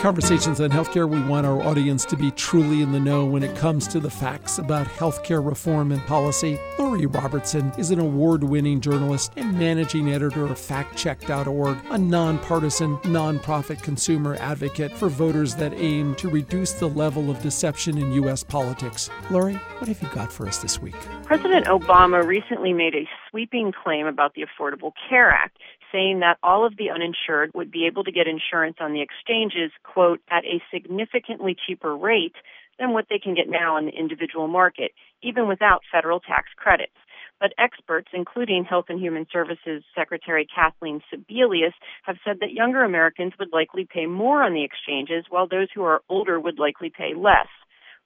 [0.00, 3.54] Conversations on Healthcare, we want our audience to be truly in the know when it
[3.54, 6.58] comes to the facts about healthcare reform and policy.
[6.78, 13.82] Lori Robertson is an award winning journalist and managing editor of FactCheck.org, a nonpartisan, nonprofit
[13.82, 18.42] consumer advocate for voters that aim to reduce the level of deception in U.S.
[18.42, 19.10] politics.
[19.30, 20.96] Lori, what have you got for us this week?
[21.24, 25.58] President Obama recently made a sweeping claim about the Affordable Care Act,
[25.92, 29.72] saying that all of the uninsured would be able to get insurance on the exchanges
[29.82, 32.34] quote, at a significantly cheaper rate
[32.78, 36.96] than what they can get now in the individual market, even without federal tax credits.
[37.38, 41.72] But experts, including Health and Human Services Secretary Kathleen Sebelius,
[42.04, 45.82] have said that younger Americans would likely pay more on the exchanges, while those who
[45.82, 47.48] are older would likely pay less.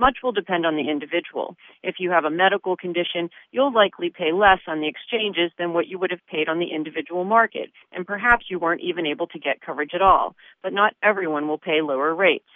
[0.00, 1.56] Much will depend on the individual.
[1.82, 5.88] If you have a medical condition, you'll likely pay less on the exchanges than what
[5.88, 9.38] you would have paid on the individual market, and perhaps you weren't even able to
[9.38, 10.34] get coverage at all.
[10.62, 12.48] But not everyone will pay lower rates.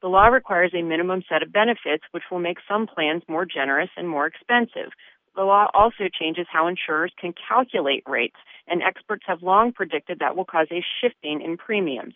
[0.00, 3.90] The law requires a minimum set of benefits, which will make some plans more generous
[3.96, 4.92] and more expensive.
[5.34, 10.36] The law also changes how insurers can calculate rates, and experts have long predicted that
[10.36, 12.14] will cause a shifting in premiums.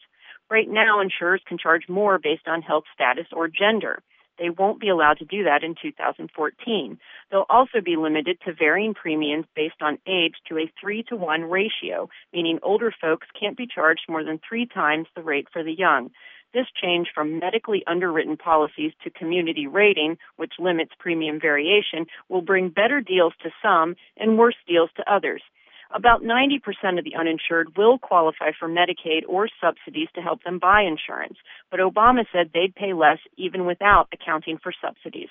[0.49, 4.01] Right now, insurers can charge more based on health status or gender.
[4.39, 6.99] They won't be allowed to do that in 2014.
[7.31, 11.43] They'll also be limited to varying premiums based on age to a 3 to 1
[11.45, 15.73] ratio, meaning older folks can't be charged more than three times the rate for the
[15.73, 16.11] young.
[16.55, 22.69] This change from medically underwritten policies to community rating, which limits premium variation, will bring
[22.71, 25.43] better deals to some and worse deals to others.
[25.95, 30.83] About 90% of the uninsured will qualify for Medicaid or subsidies to help them buy
[30.83, 31.39] insurance,
[31.71, 35.29] but Obama said they'd pay less even without accounting for subsidies.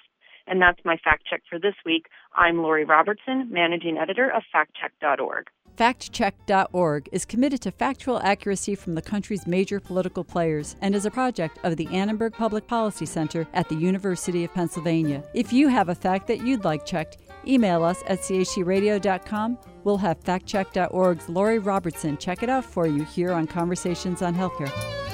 [0.48, 2.06] And that's my fact check for this week.
[2.36, 5.48] I'm Lori Robertson, managing editor of factcheck.org.
[5.76, 11.12] FactCheck.org is committed to factual accuracy from the country's major political players and is a
[11.12, 15.22] project of the Annenberg Public Policy Center at the University of Pennsylvania.
[15.34, 20.20] If you have a fact that you'd like checked, email us at chcradio.com We'll have
[20.20, 25.05] factcheck.org's Lori Robertson check it out for you here on Conversations on Healthcare.